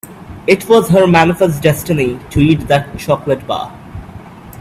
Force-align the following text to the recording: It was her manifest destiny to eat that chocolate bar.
It 0.47 0.67
was 0.67 0.89
her 0.89 1.05
manifest 1.05 1.61
destiny 1.61 2.19
to 2.31 2.39
eat 2.39 2.61
that 2.67 2.97
chocolate 2.97 3.45
bar. 3.45 3.71